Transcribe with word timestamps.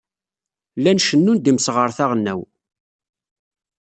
Llan 0.77 0.99
cennun-d 1.07 1.49
imseɣret 1.51 1.99
aɣelnaw. 2.03 2.41